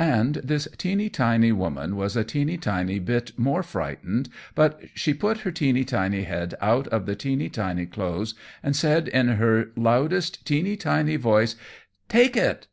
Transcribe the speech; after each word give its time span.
_]And 0.02 0.36
this 0.36 0.66
teeny 0.78 1.10
tiny 1.10 1.52
woman 1.52 1.94
was 1.96 2.16
a 2.16 2.24
teeny 2.24 2.56
tiny 2.56 2.98
bit 2.98 3.38
more 3.38 3.62
frightened, 3.62 4.30
but 4.54 4.80
she 4.94 5.12
put 5.12 5.40
her 5.40 5.50
teeny 5.50 5.84
tiny 5.84 6.22
head 6.22 6.54
out 6.62 6.88
of 6.88 7.04
the 7.04 7.14
teeny 7.14 7.50
tiny 7.50 7.84
clothes, 7.84 8.34
and 8.62 8.74
said 8.74 9.08
in 9.08 9.28
her 9.28 9.70
loudest 9.76 10.46
teeny 10.46 10.78
tiny 10.78 11.16
voice 11.16 11.54
"Take 12.08 12.34
it!" 12.34 12.66